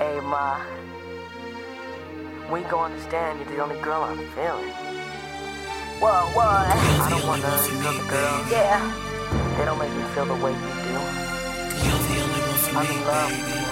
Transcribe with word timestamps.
Hey, 0.00 0.16
Ma. 0.20 0.56
We 2.50 2.62
go 2.72 2.80
understand 2.80 3.38
you're 3.38 3.52
the 3.52 3.62
only 3.62 3.76
girl 3.84 4.00
I'm 4.00 4.16
feeling. 4.32 4.72
Whoa, 6.00 6.24
what? 6.32 6.72
I 6.72 7.12
don't 7.12 7.28
wanna 7.28 7.44
feel 7.68 7.92
the 7.92 8.08
girl. 8.08 8.40
Yeah. 8.48 8.80
They 9.58 9.66
don't 9.66 9.78
make 9.78 9.92
me 9.92 10.00
feel 10.16 10.24
the 10.24 10.40
way 10.40 10.56
you 10.56 10.72
do. 10.88 10.96
I'm 12.72 12.88
in 12.88 12.96
love 13.04 13.28
with 13.28 13.44
you. 13.52 13.68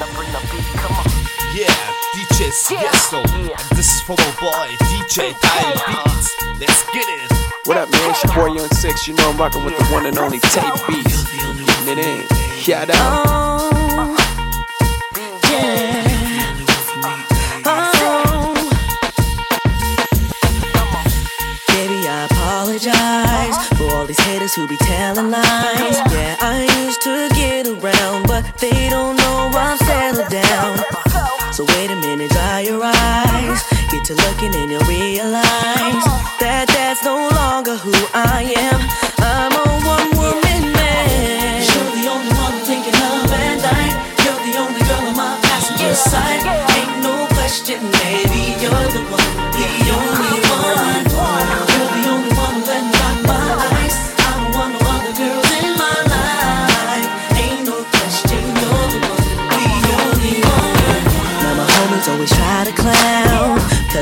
now 0.00 0.08
bring 0.16 0.32
the 0.32 0.40
beat, 0.48 0.72
come 0.80 0.96
on. 0.96 1.04
Yeah, 1.52 1.68
DJ 2.16 2.48
Siesto. 2.48 3.20
Yeah. 3.44 3.60
And 3.60 3.76
this 3.76 3.92
is 3.92 4.00
for 4.08 4.16
my 4.16 4.32
boy, 4.40 4.72
DJ 4.88 5.36
Dial 5.36 5.72
Beats. 5.84 6.32
Uh-huh. 6.32 6.56
Let's 6.64 6.80
get 6.96 7.04
it. 7.04 7.28
What 7.66 7.76
up, 7.76 7.90
man? 7.92 8.08
It's 8.08 8.24
your 8.24 8.32
boy 8.32 8.54
Young 8.56 8.72
Six. 8.72 9.06
You 9.06 9.16
know 9.16 9.28
I'm 9.28 9.36
rocking 9.36 9.66
with 9.66 9.76
the 9.76 9.84
one 9.92 10.06
and 10.06 10.16
only 10.16 10.40
Tape 10.40 10.72
Beats. 10.88 11.28
And 11.84 11.98
it 11.98 12.06
ain't. 12.06 12.28
Shout 12.56 12.88
out. 12.88 13.26
Uh-huh. 13.26 14.23
Who 25.14 25.30
be. 25.30 26.14
Yeah, 26.14 26.36
I 26.40 26.66
used 26.84 27.02
to 27.02 27.28
get 27.34 27.66
around, 27.66 28.26
but 28.26 28.42
they 28.58 28.88
don't 28.88 29.16
know 29.16 29.50
I'm 29.54 29.78
settled 29.78 30.30
down. 30.30 30.78
So 31.52 31.64
wait 31.64 31.90
a 31.90 31.96
minute, 31.96 32.30
dry 32.30 32.60
your 32.60 32.82
eyes. 32.82 33.62
Get 33.90 34.04
to 34.06 34.14
looking 34.14 34.54
and 34.54 34.70
you'll 34.70 34.82
realize 34.84 36.04
that 36.40 36.66
that's 36.66 37.04
no 37.04 37.28
longer 37.30 37.76
who 37.76 37.94
I 38.12 38.42
am. 38.58 38.80
I'm 39.22 39.52
a 39.52 39.64
one 39.86 40.10
woman 40.18 40.72
man. 40.72 41.62
You're 41.62 41.90
the 41.94 42.10
only 42.10 42.34
one 42.34 42.58
thinking 42.66 42.94
of 42.94 43.30
at 43.30 43.56
night. 43.62 43.94
You're 44.24 44.40
the 44.42 44.58
only 44.58 44.82
girl 44.82 45.08
on 45.08 45.16
my 45.16 45.38
passenger 45.42 45.94
side. 45.94 46.73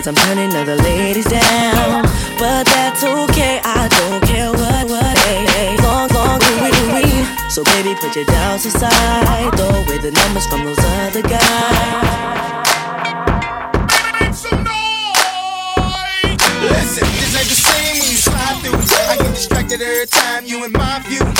Cause 0.02 0.18
I'm 0.18 0.26
turning 0.26 0.52
other 0.56 0.74
ladies 0.74 1.26
down. 1.26 2.02
But 2.36 2.66
that's 2.66 3.04
okay, 3.04 3.60
I 3.62 3.86
don't 3.86 4.20
care 4.26 4.50
what, 4.50 4.90
what, 4.90 5.18
hey, 5.18 5.46
hey 5.46 5.76
Long, 5.78 6.08
long, 6.10 6.40
green, 6.40 6.74
green 6.90 7.24
So 7.48 7.62
baby 7.62 7.94
put 8.00 8.16
your 8.16 8.24
doubts 8.24 8.64
aside. 8.64 9.54
Throw 9.54 9.68
away 9.68 9.98
the 9.98 10.10
numbers 10.10 10.44
from 10.48 10.64
those 10.64 10.78
other 11.06 11.22
guys. 11.22 11.38
Listen, 16.66 17.06
this 17.06 17.36
ain't 17.38 17.46
the 17.46 17.54
same 17.54 18.00
when 18.00 18.10
you 18.10 18.18
slide 18.18 18.58
through. 18.58 18.82
I 19.08 19.16
get 19.18 19.34
distracted 19.36 19.82
every 19.82 20.08
time 20.08 20.44
you 20.46 20.64
in 20.64 20.72
my 20.72 20.98
view. 21.06 21.31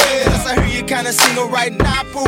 You 1.03 1.09
kinda 1.09 1.21
single 1.21 1.49
right 1.49 1.73
now, 1.73 2.05
boo. 2.13 2.23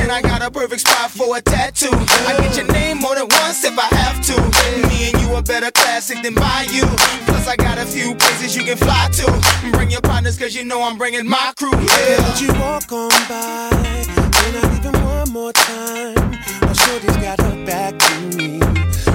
And 0.00 0.10
I 0.10 0.22
got 0.22 0.40
a 0.40 0.50
perfect 0.50 0.80
spot 0.80 1.10
for 1.10 1.36
a 1.36 1.42
tattoo. 1.42 1.90
I 1.92 2.34
get 2.40 2.56
your 2.56 2.66
name 2.72 2.96
more 2.96 3.14
than 3.14 3.28
once 3.28 3.62
if 3.64 3.78
I 3.78 3.94
have 3.96 4.18
to. 4.22 4.88
Me 4.88 5.10
and 5.10 5.20
you 5.20 5.34
a 5.34 5.42
better 5.42 5.70
classic 5.70 6.22
than 6.22 6.32
my 6.32 6.66
you. 6.72 6.86
Plus, 7.26 7.46
I 7.46 7.54
got 7.56 7.76
a 7.76 7.84
few 7.84 8.14
places 8.14 8.56
you 8.56 8.64
can 8.64 8.78
fly 8.78 9.10
to. 9.12 9.70
Bring 9.72 9.90
your 9.90 10.00
partners, 10.00 10.38
cause 10.38 10.54
you 10.54 10.64
know 10.64 10.80
I'm 10.82 10.96
bringing 10.96 11.28
my 11.28 11.52
crew. 11.58 11.72
Yeah. 11.72 12.26
Would 12.26 12.40
you 12.40 12.48
walk 12.62 12.90
on 12.92 13.10
by? 13.28 13.68
When 13.74 14.56
I 14.56 14.80
him 14.80 15.04
one 15.04 15.30
more 15.30 15.52
time. 15.52 16.30
My 16.62 16.72
shorty's 16.72 17.18
got 17.18 17.38
her 17.42 17.66
back 17.66 17.98
to 17.98 18.20
me. 18.38 18.58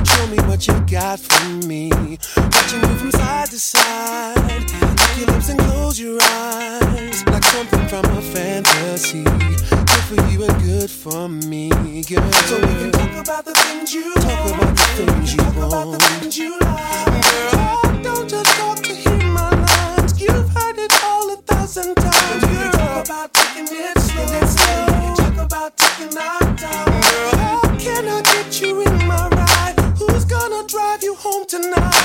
Show 0.05 0.27
me 0.27 0.37
what 0.47 0.67
you 0.67 0.79
got 0.81 1.19
for 1.19 1.49
me. 1.65 1.89
Watch 2.37 2.73
you 2.73 2.79
from 2.99 3.11
side 3.11 3.49
to 3.49 3.59
side. 3.59 4.88
Your 5.17 5.27
lips 5.27 5.49
and 5.49 5.59
close 5.59 5.99
your 5.99 6.17
eyes. 6.21 7.25
Like 7.27 7.43
something 7.43 7.87
from 7.87 8.05
a 8.05 8.21
fantasy. 8.21 9.23
Good 9.23 10.03
for 10.09 10.15
you 10.29 10.43
and 10.43 10.63
good 10.63 10.89
for 10.89 11.27
me, 11.29 11.69
girl. 12.03 12.31
So 12.31 12.55
we 12.59 12.73
can 12.79 12.91
talk 12.91 13.13
about 13.25 13.45
the 13.45 13.53
things 13.53 13.93
you 13.93 14.13
talk 14.15 14.53
about 14.53 14.75
the 14.75 14.83
things 14.97 15.33
you 15.33 15.43
want. 15.43 15.57
About 15.57 15.91
the 15.91 15.99
things 16.05 16.37
you 16.37 16.57
like. 16.59 17.23
Girl, 17.51 18.03
don't 18.03 18.29
just 18.29 18.51
talk 18.57 18.77
to 18.77 18.93
hear 18.93 19.17
my 19.27 19.49
lines. 19.49 20.19
You've 20.21 20.49
heard 20.49 20.77
it 20.77 20.93
all 21.03 21.33
a 21.33 21.37
thousand 21.37 21.95
times. 21.95 22.43
Girl, 22.45 22.71
talk 22.71 23.05
about 23.05 23.33
taking 23.33 23.67
it 23.69 23.99
slow. 23.99 24.23
We 24.23 24.29
can 24.31 25.15
talk 25.15 25.37
about 25.45 25.77
taking 25.77 26.17
our 26.17 26.39
time. 26.57 27.01
Girl, 27.01 27.31
how 27.37 27.61
can 27.77 28.07
I 28.07 28.21
get 28.21 28.61
you 28.61 28.81
in 28.81 29.07
my 29.07 29.27
ride? 29.29 29.75
Who's 29.97 30.25
gonna 30.25 30.65
drive 30.67 31.03
you 31.03 31.15
home 31.15 31.45
tonight, 31.45 31.98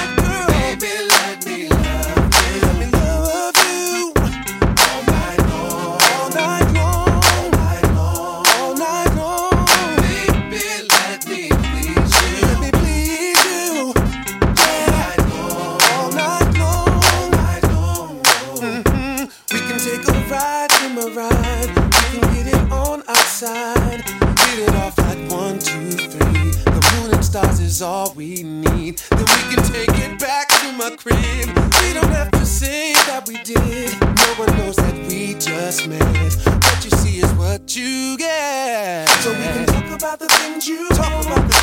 did. 33.45 34.01
No 34.01 34.35
one 34.39 34.57
knows 34.57 34.77
that 34.77 34.95
we 35.07 35.35
just 35.35 35.87
met. 35.87 36.03
What 36.03 36.85
you 36.85 36.91
see 36.91 37.19
is 37.19 37.31
what 37.35 37.77
you 37.77 38.17
get. 38.17 39.07
So 39.21 39.31
we 39.33 39.45
can 39.45 39.67
talk 39.67 40.01
about 40.01 40.19
the 40.19 40.29
things 40.29 40.67
you 40.67 40.89
talk 40.89 41.27
about 41.27 41.54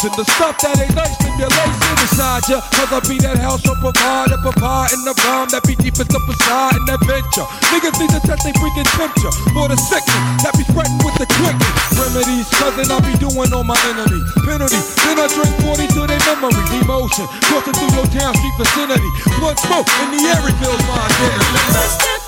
Blazing 0.00 0.16
the 0.16 0.32
stuff 0.32 0.56
that 0.64 0.80
ain't 0.80 0.96
nice 0.96 1.12
stimulation 1.20 1.96
inside 2.00 2.40
ya. 2.48 2.64
Cause 2.72 2.88
I 2.88 3.04
be 3.04 3.20
that 3.20 3.36
house 3.36 3.60
on 3.68 3.76
provide, 3.84 4.32
provide, 4.40 4.96
and 4.96 5.04
the 5.04 5.12
rhyme 5.28 5.52
that 5.52 5.60
be 5.68 5.76
deepest 5.76 6.16
up 6.16 6.24
inside 6.24 6.72
and 6.72 6.88
adventure. 6.88 7.44
Niggas 7.68 8.00
need 8.00 8.08
to 8.16 8.20
test 8.24 8.40
they 8.40 8.56
freaking 8.56 8.88
temperature 8.96 9.34
for 9.52 9.68
the 9.68 9.76
sickness 9.76 10.16
that 10.40 10.56
be 10.56 10.64
spreading 10.64 10.96
with 11.04 11.20
the 11.20 11.28
quickness. 11.36 11.72
Remedies, 12.00 12.48
cousin, 12.48 12.88
I 12.88 12.96
be 13.04 13.12
doing 13.20 13.52
on 13.52 13.68
my 13.68 13.76
enemy. 13.92 14.24
Penalty, 14.40 14.80
then 15.04 15.20
I 15.20 15.28
drink 15.36 15.52
40 15.68 15.84
to 15.92 16.00
their 16.08 16.22
memory. 16.32 16.64
Emotion, 16.80 17.28
coursing 17.52 17.76
through 17.76 17.92
your 17.92 18.08
town 18.08 18.32
street 18.40 18.56
vicinity. 18.56 19.10
Blood 19.36 19.60
smoke 19.60 19.88
in 20.00 20.16
the 20.16 20.20
air, 20.32 20.40
it 20.48 20.56
feels 20.64 20.80
mine. 20.88 22.19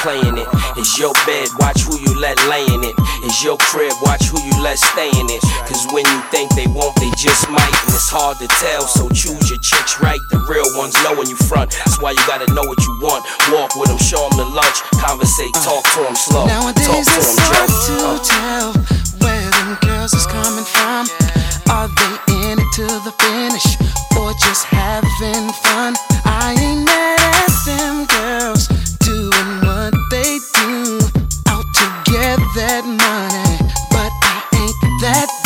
Playing 0.00 0.36
it. 0.40 0.48
It's 0.80 0.96
your 0.98 1.12
bed, 1.28 1.48
watch 1.60 1.82
who 1.84 1.96
you 2.00 2.12
let 2.20 2.36
lay 2.48 2.64
in 2.72 2.80
it. 2.84 2.94
It's 3.24 3.44
your 3.44 3.56
crib, 3.68 3.92
watch 4.02 4.24
who 4.32 4.40
you 4.40 4.56
let 4.62 4.78
stay 4.78 5.08
in 5.12 5.28
it. 5.28 5.42
Cause 5.68 5.84
when 5.92 6.04
you 6.08 6.20
think 6.32 6.48
they 6.56 6.66
won't, 6.66 6.96
they 6.96 7.10
just 7.20 7.48
might. 7.52 7.72
And 7.84 7.92
it's 7.92 8.08
hard 8.08 8.38
to 8.40 8.48
tell, 8.60 8.88
so 8.88 9.08
choose 9.12 9.44
your 9.52 9.60
chicks 9.60 10.00
right. 10.00 10.20
The 10.32 10.40
real 10.48 10.66
ones 10.80 10.96
know 11.04 11.12
when 11.14 11.28
you 11.28 11.36
front. 11.36 11.70
That's 11.84 12.00
why 12.00 12.12
you 12.12 12.22
gotta 12.26 12.48
know 12.56 12.64
what 12.64 12.80
you 12.80 12.92
want. 13.04 13.24
Walk 13.52 13.76
with 13.76 13.88
them, 13.92 14.00
show 14.00 14.20
them 14.28 14.40
the 14.40 14.48
lunch. 14.48 14.80
Conversate, 14.96 15.52
talk 15.64 15.84
to 15.96 16.00
them 16.08 16.16
slow. 16.16 16.46
Nowadays 16.48 16.86
talk 16.88 17.04
to 17.04 17.20
it's 17.20 17.36
them 17.36 17.44
hard 17.44 17.70
to 17.70 17.94
Uh. 18.00 18.18
tell 18.24 18.68
where 19.20 19.48
them 19.52 19.70
girls 19.84 20.12
is 20.16 20.26
coming 20.26 20.64
from. 20.64 21.04
Are 21.70 21.88
they 21.92 22.14
in 22.50 22.56
it 22.58 22.70
to 22.80 22.86
the 23.04 23.12
finish 23.20 23.68
or 24.16 24.32
just 24.40 24.64
having 24.64 25.52
fun? 25.68 25.94
I 26.24 26.56
ain't 26.58 26.89
that 35.00 35.39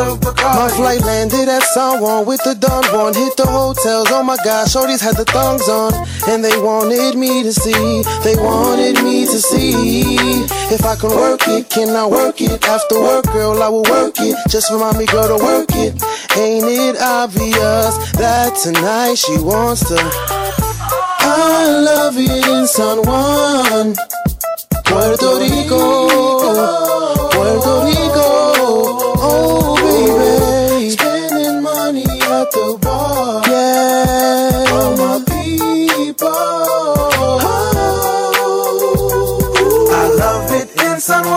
of 0.00 0.20
Bacardi. 0.20 0.56
My 0.56 0.68
flight 0.68 1.00
landed 1.00 1.48
at 1.48 1.62
San 1.62 2.00
Juan 2.00 2.26
with 2.26 2.42
the 2.44 2.54
Don 2.54 2.84
Juan. 2.92 3.14
Hit 3.14 3.36
the 3.36 3.46
hotels, 3.46 4.08
oh 4.10 4.22
my 4.22 4.36
gosh, 4.44 4.74
shorties 4.74 5.00
had 5.00 5.16
the 5.16 5.24
thongs 5.24 5.68
on. 5.68 5.92
And 6.28 6.44
they 6.44 6.56
wanted 6.58 7.16
me 7.16 7.42
to 7.42 7.52
see, 7.52 8.02
they 8.24 8.36
wanted 8.36 9.02
me 9.02 9.26
to 9.26 9.38
see. 9.38 10.16
If 10.72 10.84
I 10.84 10.96
can 10.96 11.10
work 11.10 11.46
it, 11.48 11.68
can 11.68 11.94
I 11.94 12.06
work 12.06 12.40
it? 12.40 12.64
After 12.64 13.00
work, 13.00 13.26
girl, 13.26 13.62
I 13.62 13.68
will 13.68 13.84
work 13.84 14.14
it. 14.18 14.36
Just 14.48 14.70
remind 14.70 14.98
me, 14.98 15.06
girl, 15.06 15.38
to 15.38 15.42
work 15.42 15.70
it. 15.72 15.94
Ain't 16.36 16.66
it 16.66 16.96
obvious 17.00 17.92
that 18.12 18.56
tonight 18.62 19.14
she 19.16 19.36
wants 19.38 19.86
to? 19.88 19.98
I 21.22 21.68
love 21.68 22.16
it 22.16 22.48
in 22.48 22.66
San 22.66 23.02
Juan, 23.02 23.94
Puerto 24.84 25.38
Rico, 25.38 26.08
Puerto 27.30 27.84
Rico. 27.86 28.09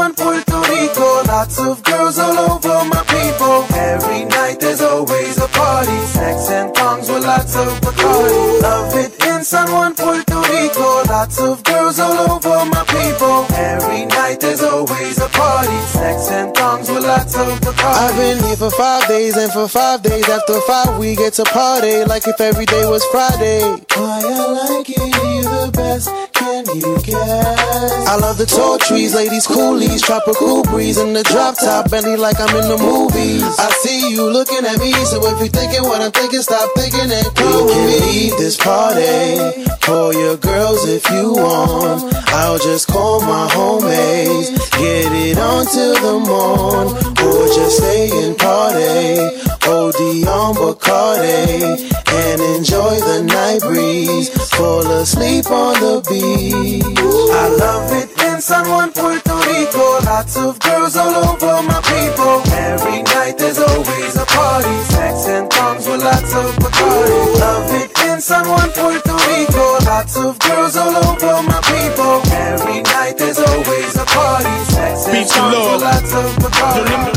In 0.04 0.16
San 0.16 0.26
Juan, 0.26 0.44
Puerto 0.46 0.72
Rico. 0.72 1.24
Lots 1.28 1.60
of 1.60 1.84
girls 1.84 2.20
all 2.20 2.38
over 2.52 2.86
my 2.90 3.04
people. 3.08 3.66
Every 3.76 4.26
night 4.26 4.60
there's 4.60 4.82
always 4.82 5.38
a 5.38 5.48
party. 5.48 5.98
Sex 6.06 6.50
and 6.50 6.74
thongs 6.76 7.10
with 7.10 7.24
lots 7.24 7.56
of 7.56 7.68
Bacardi. 7.82 8.62
Love 8.62 8.96
it 8.96 9.26
in 9.26 9.44
San 9.44 9.72
Juan, 9.72 9.96
Puerto 9.96 10.40
Rico. 10.52 11.04
Lots 11.08 11.40
of 11.40 11.64
girls 11.64 12.00
all 12.00 12.32
over 12.32 12.66
my 12.66 12.84
people. 12.88 13.46
Every 13.56 14.06
night 14.06 14.40
there's 14.40 14.64
always 14.64 15.18
a 15.20 15.30
party. 15.30 15.78
Sex 15.88 16.32
and 16.32 16.54
tongues 16.56 16.90
with 16.90 17.04
lots 17.04 17.36
of 17.36 17.48
Bacardi. 17.62 18.10
I've 18.10 18.16
been 18.18 18.44
here 18.44 18.58
for 18.58 18.72
five 18.72 19.08
days, 19.08 19.38
and 19.38 19.52
for 19.52 19.68
five 19.68 20.02
days 20.04 20.28
after 20.28 20.60
five, 20.62 20.98
we 20.98 21.16
get 21.16 21.34
to 21.34 21.44
party 21.46 22.04
like 22.06 22.28
if 22.28 22.40
every 22.42 22.66
day 22.66 22.86
was 22.86 23.04
Friday. 23.06 23.62
Why 23.96 24.22
I 24.24 24.78
like 24.78 24.90
it, 24.90 24.98
you 24.98 25.44
the 25.44 25.72
best. 25.74 26.32
Can 26.54 26.68
you 26.80 27.02
guess? 27.02 28.08
I 28.08 28.16
love 28.16 28.38
the 28.38 28.46
tall 28.46 28.78
trees, 28.78 29.16
ladies, 29.16 29.48
coolies, 29.48 30.04
tropical 30.04 30.62
breeze, 30.62 31.00
and 31.00 31.16
the 31.16 31.24
drop 31.24 31.56
top 31.58 31.90
Bentley 31.90 32.16
like 32.16 32.40
I'm 32.40 32.56
in 32.62 32.70
the 32.70 32.78
movies. 32.78 33.42
I 33.58 33.72
see 33.82 34.14
you 34.14 34.30
looking 34.30 34.62
at 34.62 34.78
me, 34.78 34.94
so 35.10 35.18
if 35.26 35.40
you're 35.40 35.50
thinking 35.50 35.81
what 35.81 36.00
I'm 36.02 36.12
thinking, 36.12 36.44
stop 36.45 36.69
thinking 36.78 37.10
and 37.10 37.26
come 37.33 37.66
with 37.66 37.74
me. 37.74 38.06
Leave 38.06 38.38
this 38.38 38.56
party, 38.56 39.66
call 39.81 40.14
your 40.14 40.38
girls 40.38 40.88
if 40.88 41.10
you 41.10 41.33
want. 41.33 42.14
I'll 42.30 42.60
just 42.60 42.88
call 42.88 43.22
my 43.22 43.50
homies, 43.50 44.54
get 44.78 45.10
it 45.10 45.40
on 45.40 45.66
till 45.66 45.98
the 46.06 46.22
morn, 46.22 46.94
or 47.18 47.48
just 47.50 47.78
stay 47.81 48.14
and 48.14 48.38
party. 48.38 49.42
OD 49.66 50.28
on 50.28 50.56
Bacardi 50.56 51.64
and 51.64 52.42
enjoy 52.42 53.00
the 53.00 53.24
night 53.24 53.62
breeze. 53.62 54.30
Fall 54.52 54.86
asleep 55.00 55.50
on 55.50 55.74
the 55.80 56.04
beach. 56.10 56.84
I 56.84 57.48
love 57.48 57.92
it 57.94 58.10
in 58.28 58.42
San 58.42 58.68
Juan, 58.68 58.92
Puerto 58.92 59.36
Rico. 59.48 60.04
Lots 60.04 60.36
of 60.38 60.60
girls 60.60 60.98
all 60.98 61.16
over 61.16 61.64
my 61.64 61.80
people. 61.88 62.44
Every 62.54 63.04
night 63.04 63.38
there's 63.38 63.60
always 63.60 64.16
a 64.18 64.26
party. 64.26 64.76
Sex 64.92 65.28
and 65.28 65.50
tongues 65.50 65.88
with 65.88 66.04
lots 66.04 66.34
of 66.36 66.52
Bacardi. 66.60 67.20
I 67.24 67.40
love 67.40 67.72
it 67.82 67.90
in 68.10 68.20
San 68.22 68.46
Juan, 68.48 68.70
Puerto 68.72 69.16
Rico. 69.16 69.80
Lots 69.86 70.18
of 70.18 70.38
girls 70.40 70.76
all 70.76 70.96
over 71.08 71.42
my 71.48 71.62
people. 71.72 72.20
Every 72.36 72.82
night 72.82 73.18
there's 73.18 73.40
always 73.40 73.96
a 73.96 74.06
party. 74.12 74.56
Sex 74.76 75.06
and 75.08 75.14
Beat 75.14 75.28
the 75.28 75.34
tongues 75.34 75.56
Lord. 75.56 75.72
with 75.74 75.84
lots 75.84 76.14
of 76.14 76.36
Bacardi. 76.44 77.13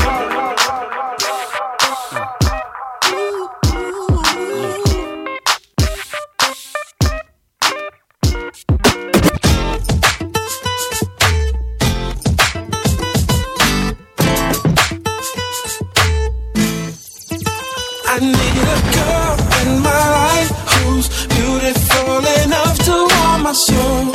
I 18.16 18.18
need 18.18 18.32
a 18.32 18.80
girl 18.96 19.36
in 19.60 19.82
my 19.82 20.04
life 20.20 20.50
who's 20.72 21.06
beautiful 21.36 22.24
enough 22.44 22.78
to 22.88 22.94
warm 23.12 23.42
my 23.42 23.52
soul. 23.52 24.06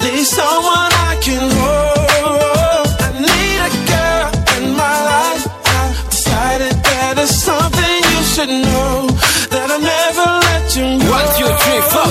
Need 0.00 0.24
someone 0.24 0.92
I 1.10 1.20
can 1.20 1.44
hold. 1.60 2.88
I 3.04 3.10
need 3.20 3.60
a 3.60 3.72
girl 3.92 4.28
in 4.56 4.64
my 4.80 4.96
life. 5.12 5.44
I 5.76 5.92
decided 6.08 6.72
that 6.88 7.18
it's 7.18 7.36
something 7.36 7.96
you 8.12 8.20
should 8.32 8.48
know. 8.64 9.12
That 9.52 9.68
I 9.68 9.78
never 9.92 10.28
let 10.48 10.64
you 10.76 10.96
go. 11.04 11.12
One, 11.12 11.28
two, 11.36 11.52
three, 11.60 11.82
four. 11.92 12.08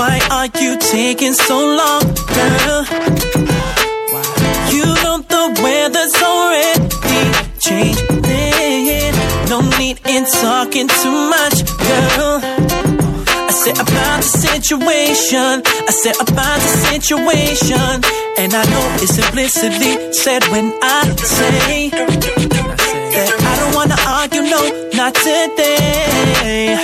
Why 0.00 0.16
are 0.30 0.48
you 0.62 0.78
taking 0.78 1.34
so 1.34 1.60
long, 1.60 2.00
girl? 2.32 2.80
You 4.72 4.86
know 5.04 5.18
the 5.28 5.60
weather's 5.62 6.16
already 6.22 6.88
changing. 7.60 8.33
No 9.48 9.60
need 9.78 10.00
in 10.08 10.24
talking 10.24 10.88
too 10.88 11.16
much, 11.28 11.66
girl. 11.78 12.40
I 13.48 13.52
said 13.52 13.78
about 13.78 14.22
the 14.22 14.32
situation. 14.52 15.62
I 15.64 15.92
said 16.02 16.16
about 16.16 16.58
the 16.64 16.72
situation. 16.90 18.02
And 18.38 18.54
I 18.54 18.64
know 18.64 18.86
it's 19.02 19.18
implicitly 19.18 20.12
said 20.12 20.42
when 20.48 20.72
I 20.82 21.14
say 21.16 21.90
that 21.90 23.30
I 23.50 23.54
don't 23.60 23.74
wanna 23.74 23.96
argue, 24.08 24.42
no, 24.42 24.60
not 24.94 25.14
today. 25.14 26.76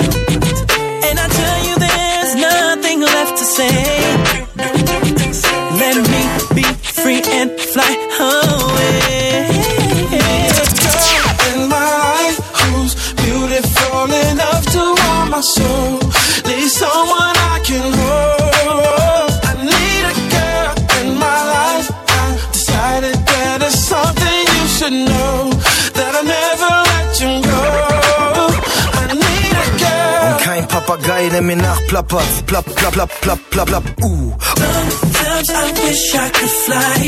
And 1.06 1.18
I 1.18 1.26
tell 1.28 1.58
you 1.66 1.74
there's 1.86 2.34
nothing 2.36 3.00
left 3.00 3.38
to 3.38 3.44
say. 3.44 3.74
Let 5.82 5.96
me 6.12 6.22
be 6.54 6.64
free 6.82 7.22
and 7.24 7.50
fly 7.58 7.92
away. 8.20 9.29
My 15.40 15.46
soul. 15.46 15.98
Need 16.48 16.68
someone 16.68 17.36
I 17.52 17.56
can 17.68 17.86
hold. 18.00 19.32
I 19.50 19.52
need 19.72 20.02
a 20.12 20.14
girl 20.34 20.72
in 21.00 21.08
my 21.24 21.40
life. 21.56 21.88
I 22.22 22.26
decided 22.52 23.16
that 23.30 23.56
it's 23.66 23.78
something 23.92 24.40
you 24.56 24.64
should 24.76 24.96
know. 25.08 25.36
That 25.96 26.12
I 26.20 26.22
never 26.38 26.72
let 26.92 27.10
you 27.22 27.32
go. 27.52 27.62
I 29.00 29.04
need 29.24 29.54
a 29.64 29.66
girl. 29.84 30.24
Und 30.28 30.38
kein 30.44 30.64
Papagei, 30.68 31.28
der 31.30 31.42
mir 31.42 31.56
nachplappert. 31.56 32.32
Plapp, 32.46 32.66
plapp, 32.76 32.92
plapp, 32.92 33.12
plapp, 33.22 33.40
plapp, 33.50 33.68
plapp, 33.70 33.86
uh. 34.02 34.30
Sometimes 35.00 35.50
I 35.62 35.66
wish 35.84 36.14
I 36.14 36.28
could 36.36 36.54
fly. 36.64 37.00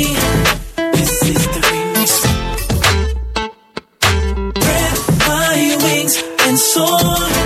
This 0.97 1.15
is 1.33 1.43
the 1.55 1.61
remix. 1.69 2.11
Spread 4.57 4.97
my 5.29 5.59
wings 5.85 6.15
and 6.47 6.59
soar 6.59 7.42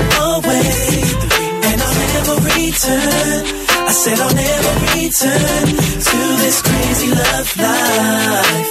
return. 2.67 3.45
I 3.89 3.93
said 3.93 4.19
I'll 4.19 4.35
never 4.35 4.73
return 4.95 5.67
to 6.09 6.19
this 6.43 6.63
crazy 6.63 7.11
love 7.23 7.51
life. 7.67 8.71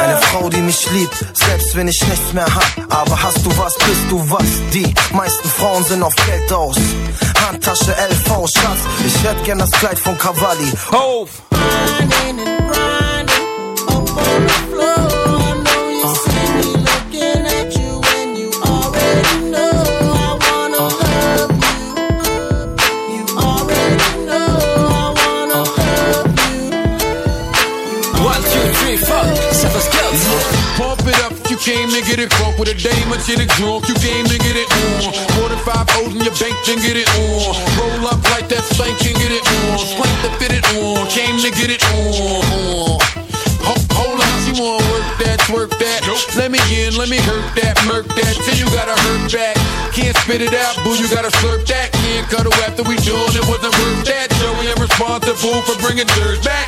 Eine 0.00 0.16
Frau, 0.28 0.48
die 0.48 0.62
mich 0.62 0.90
liebt, 0.92 1.16
selbst 1.34 1.74
wenn 1.76 1.88
ich 1.88 2.00
nichts 2.06 2.32
mehr 2.32 2.46
hab. 2.46 2.70
Aber 2.88 3.22
hast 3.22 3.44
du 3.44 3.50
was, 3.58 3.74
bist 3.76 4.04
du 4.10 4.18
was. 4.30 4.50
Die 4.72 4.94
meisten 5.12 5.48
Frauen 5.48 5.84
sind 5.84 6.02
auf 6.02 6.14
Geld 6.26 6.52
aus. 6.52 6.76
Handtasche 7.46 7.92
LV, 8.10 8.48
Schatz. 8.48 8.80
Ich 9.06 9.22
hätte 9.22 9.42
gern 9.44 9.58
das 9.58 9.70
Kleid 9.72 9.98
von 9.98 10.16
Cavalli. 10.16 10.72
Auf! 10.92 11.28
One, 14.28 14.77
it 31.68 31.76
up 31.76 31.88
if 31.88 31.88
you 31.88 31.90
came 31.90 31.90
to 31.90 32.00
get 32.08 32.18
it 32.18 32.30
crunk 32.30 32.58
with 32.58 32.68
a 32.68 32.74
dame 32.74 33.08
shit 33.20 33.40
it 33.40 33.48
drunk. 33.56 33.88
You 33.88 33.94
came 34.00 34.26
to 34.26 34.38
get 34.38 34.56
it 34.56 34.68
on. 34.72 35.12
Four 35.36 35.48
to 35.48 35.58
five 35.64 35.86
O's 36.00 36.14
in 36.14 36.20
your 36.24 36.34
bank, 36.40 36.56
then 36.64 36.78
get 36.80 36.96
it 36.96 37.08
on. 37.20 37.52
Roll 37.76 38.08
up 38.08 38.22
like 38.32 38.48
that 38.48 38.64
spank 38.72 38.96
and 39.04 39.16
get 39.16 39.32
it 39.32 39.44
on. 39.44 39.78
Strength 39.78 40.20
to 40.24 40.30
fit 40.40 40.52
it 40.52 40.64
on. 40.80 41.06
Came 41.08 41.36
to 41.40 41.50
get 41.50 41.70
it 41.70 41.82
on. 41.92 42.98
Hold 43.68 44.20
on, 44.20 44.36
she 44.46 44.52
wanna 44.56 44.80
work 44.88 45.04
that, 45.20 45.38
twerk 45.44 45.70
that. 45.78 46.00
Let 46.36 46.50
me 46.50 46.60
in, 46.72 46.96
let 46.96 47.10
me 47.10 47.18
hurt 47.18 47.44
that, 47.60 47.76
murk 47.84 48.06
that. 48.16 48.34
Till 48.46 48.56
you 48.56 48.66
gotta 48.72 48.96
hurt 48.96 49.32
back. 49.32 49.56
Can't 49.92 50.16
spit 50.24 50.40
it 50.40 50.54
out, 50.54 50.76
boo, 50.84 50.96
you 50.96 51.08
gotta 51.10 51.32
slurp 51.42 51.66
that. 51.66 51.92
Can't 51.92 52.26
cuddle 52.30 52.54
after 52.64 52.82
we 52.84 52.96
done, 53.04 53.34
it 53.36 53.44
wasn't 53.44 53.74
worth 53.76 54.04
that. 54.06 54.30
Joey, 54.40 54.72
responsible 54.80 55.60
for 55.68 55.76
bringing 55.82 56.06
dirt 56.16 56.42
back. 56.44 56.67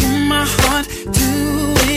my 0.41 0.47
heart 0.61 0.87
to. 1.17 1.29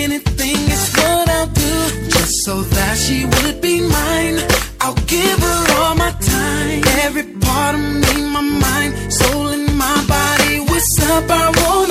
Anything 0.04 0.60
is 0.76 0.84
what 0.96 1.28
I'll 1.36 1.52
do. 1.64 1.74
Just 2.14 2.44
so 2.44 2.54
that 2.76 2.94
she 3.04 3.18
would 3.32 3.60
be 3.62 3.76
mine. 3.96 4.36
I'll 4.82 5.00
give 5.14 5.38
her 5.48 5.62
all 5.78 5.94
my 6.04 6.12
time. 6.36 6.80
Every 7.06 7.26
part 7.46 7.74
of 7.74 7.84
me, 8.02 8.14
my 8.36 8.44
mind, 8.64 8.92
soul, 9.12 9.46
and 9.56 9.68
my 9.84 9.98
body. 10.16 10.54
What's 10.68 10.94
up? 11.10 11.24
I 11.30 11.46
wanna 11.60 11.83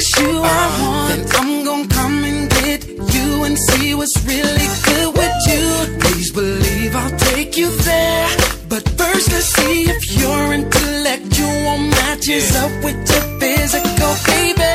It's 0.00 0.16
you 0.16 0.42
I 0.44 1.08
then 1.08 1.26
I'm 1.40 1.64
gonna 1.64 1.88
come 1.88 2.22
and 2.22 2.48
get 2.48 2.86
you 2.86 3.42
and 3.42 3.58
see 3.58 3.96
what's 3.96 4.16
really 4.24 4.68
good 4.86 5.08
with 5.18 5.36
you. 5.50 5.98
Please 5.98 6.30
believe 6.30 6.94
I'll 6.94 7.18
take 7.18 7.56
you 7.56 7.68
there. 7.68 8.28
But 8.68 8.88
first, 8.90 9.32
let's 9.32 9.46
see 9.46 9.90
if 9.90 10.02
your 10.20 10.54
intellectual 10.54 11.78
matches 11.96 12.54
up 12.54 12.70
with 12.84 12.98
your 13.10 13.24
physical, 13.40 14.14
baby. 14.30 14.72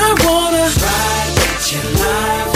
I 0.00 0.06
wanna 0.24 0.64
ride 0.86 1.32
with 1.36 1.72
you, 1.72 1.82
lie 2.00 2.51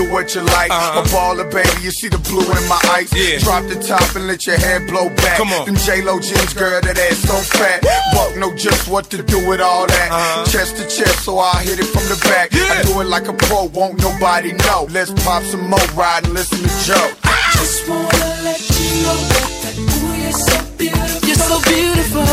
do 0.00 0.12
what 0.12 0.34
you 0.34 0.42
like. 0.42 0.70
Uh-huh. 0.70 1.00
A 1.00 1.04
baller, 1.12 1.50
baby. 1.50 1.82
You 1.82 1.90
see 1.90 2.08
the 2.08 2.18
blue 2.18 2.44
in 2.44 2.64
my 2.68 2.80
eyes. 2.94 3.12
Yeah. 3.12 3.38
Drop 3.38 3.64
the 3.68 3.76
top 3.76 4.14
and 4.16 4.26
let 4.26 4.46
your 4.46 4.56
hair 4.56 4.80
blow 4.86 5.08
back. 5.08 5.36
Come 5.36 5.52
on. 5.52 5.66
Them 5.66 5.76
J-Lo 5.76 6.20
jeans, 6.20 6.54
girl, 6.54 6.80
that 6.80 6.98
ass 6.98 7.18
so 7.18 7.36
fat. 7.58 7.82
Buck 8.14 8.36
know 8.36 8.54
just 8.54 8.88
what 8.88 9.10
to 9.10 9.22
do 9.22 9.38
with 9.48 9.60
all 9.60 9.86
that. 9.86 10.08
Uh-huh. 10.10 10.46
Chest 10.46 10.76
to 10.76 10.84
chest, 10.84 11.24
so 11.24 11.38
I 11.38 11.62
hit 11.62 11.78
it 11.78 11.86
from 11.86 12.04
the 12.08 12.18
back. 12.24 12.52
I 12.52 12.82
do 12.82 13.00
it 13.00 13.06
like 13.06 13.28
a 13.28 13.32
pro, 13.32 13.64
won't 13.64 14.00
nobody 14.00 14.52
know. 14.52 14.86
Let's 14.90 15.12
pop 15.24 15.42
some 15.44 15.68
more, 15.68 15.86
ride 15.94 16.24
and 16.24 16.34
listen 16.34 16.58
to 16.58 16.70
Joe. 16.84 17.10
Just 17.52 17.88
wanna 17.88 18.08
let 18.44 18.60
you 18.60 19.02
know 19.04 19.18
that 19.62 19.74
ooh, 19.78 20.16
you're 20.16 20.32
so 20.32 20.56
beautiful. 20.78 21.28
You're 21.28 21.42
so 21.50 21.56
beautiful. 21.68 22.24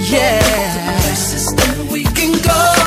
Yeah. 0.00 1.00
Places 1.02 1.46
that 1.56 1.92
we 1.92 2.04
can 2.04 2.32
go. 2.42 2.79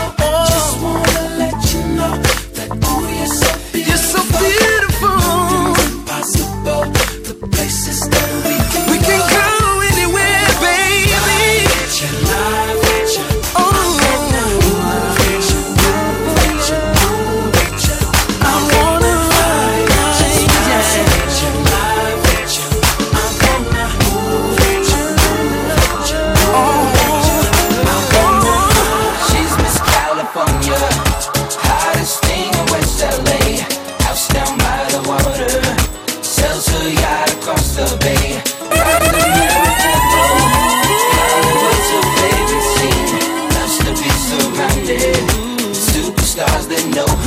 Places 7.94 8.53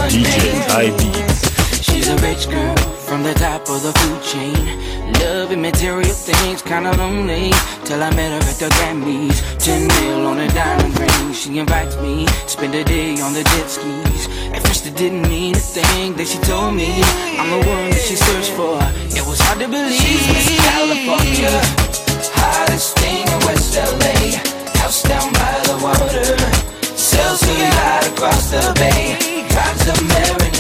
DJ 0.09 0.97
Beats. 0.99 1.83
She's 1.83 2.09
a 2.09 2.17
rich 2.17 2.49
girl 2.49 2.77
from 3.07 3.23
the 3.23 3.35
top 3.35 3.63
of 3.69 3.83
the 3.83 3.93
food 3.99 4.23
chain. 4.23 5.13
Loving 5.21 5.63
material 5.63 6.15
things, 6.15 6.63
kinda 6.63 6.93
lonely. 6.97 7.53
Till 7.85 8.03
I 8.03 8.11
met 8.15 8.31
her 8.31 8.49
at 8.51 8.59
the 8.59 8.69
Grammys. 8.77 9.39
Ten 9.59 9.89
mil 9.89 10.27
on 10.27 10.39
a 10.41 10.49
diamond 10.49 10.99
ring. 10.99 11.33
She 11.33 11.59
invites 11.59 11.97
me, 11.97 12.27
spend 12.47 12.75
a 12.75 12.85
day 12.85 13.21
on 13.21 13.33
the 13.33 13.43
jet 13.43 13.69
skis. 13.69 14.29
At 14.55 14.67
first 14.67 14.87
it 14.87 14.97
didn't 14.97 15.29
mean 15.29 15.55
a 15.57 15.59
thing 15.59 16.15
that 16.15 16.27
she 16.29 16.39
told 16.39 16.75
me. 16.75 16.91
I'm 17.39 17.51
the 17.51 17.69
one 17.69 17.91
that 17.91 18.03
she 18.09 18.17
searched 18.17 18.53
for. 18.53 18.79
It 19.19 19.25
was 19.27 19.41
hard 19.41 19.59
to 19.61 19.69
believe. 19.69 20.01
She's 20.01 20.27
Miss 20.29 20.49
California, 20.71 21.55
hottest 22.39 22.97
thing 22.99 23.27
in 23.27 23.39
West 23.47 23.75
LA. 23.77 24.39
House 24.81 25.03
down 25.03 25.33
by 25.33 25.55
the 25.69 25.77
water, 25.83 26.76
sells 27.17 27.43
her 27.43 27.59
yacht 27.59 28.07
across 28.09 28.51
the 28.51 28.61
bay. 28.79 29.17
Drives 29.49 29.87
a 29.89 29.93
Maranello. 30.11 30.56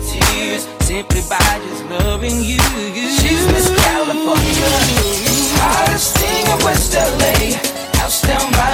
Tears 0.00 0.68
simply 0.80 1.22
by 1.28 1.60
just 1.64 1.84
loving 1.90 2.38
you. 2.40 2.60
She's 3.18 3.44
Miss 3.52 3.68
California, 3.84 4.70
hottest 5.60 6.16
thing 6.16 6.46
in 6.46 6.58
West 6.64 6.94
LA. 6.94 7.58
House 7.98 8.22
down 8.22 8.50
by 8.52 8.71